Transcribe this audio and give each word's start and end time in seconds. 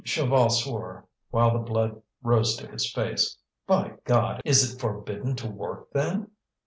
Chaval 0.03 0.49
swore, 0.49 1.05
while 1.29 1.51
the 1.53 1.59
blood 1.59 2.01
rose 2.23 2.55
to 2.57 2.65
his 2.65 2.91
face. 2.91 3.37
"By 3.67 3.97
God! 4.03 4.41
is 4.43 4.73
it 4.73 4.79
forbidden 4.79 5.35
to 5.35 5.47
work, 5.47 5.91
then?" 5.91 6.31